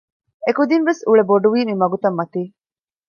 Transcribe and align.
އެކުދިން 0.45 0.85
ވެސް 0.89 1.01
އުޅޭ 1.07 1.23
ބޮޑުވީ 1.29 1.59
މި 1.67 1.73
މަގުތައް 1.81 2.17
މަތީ 2.19 2.41